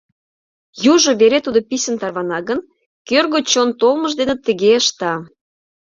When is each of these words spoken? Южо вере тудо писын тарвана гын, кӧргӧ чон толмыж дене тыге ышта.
Южо 0.93 1.11
вере 1.19 1.39
тудо 1.45 1.59
писын 1.69 1.95
тарвана 2.01 2.39
гын, 2.47 2.59
кӧргӧ 3.07 3.39
чон 3.51 3.69
толмыж 3.79 4.11
дене 4.19 4.35
тыге 4.45 4.71
ышта. 4.81 5.13